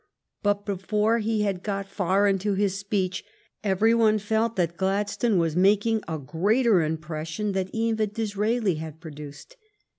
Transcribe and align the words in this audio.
But 0.41 0.65
be 0.65 0.77
fore 0.77 1.19
he 1.19 1.41
had 1.43 1.61
got 1.61 1.87
far 1.87 2.27
into 2.27 2.55
his 2.55 2.75
speech 2.75 3.23
every 3.63 3.93
one 3.93 4.17
felt 4.17 4.55
that 4.55 4.75
Gladstone 4.75 5.37
was 5.37 5.55
making 5.55 6.01
a 6.07 6.17
greater 6.17 6.77
impres 6.79 7.27
sion 7.27 7.51
than 7.51 7.69
even 7.71 8.09
Disraeli 8.09 8.77
had 8.79 8.99
produced. 8.99 9.57